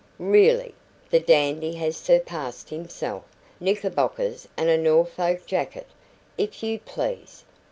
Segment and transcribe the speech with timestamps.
[0.17, 0.73] "Really,
[1.11, 3.23] the dandy has surpassed himself.
[3.59, 5.85] Knickerbockers and a Norfolk jacket,
[6.39, 7.43] if you please!